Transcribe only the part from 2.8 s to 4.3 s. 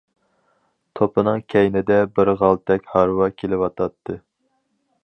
ھارۋا كېلىۋاتاتتى.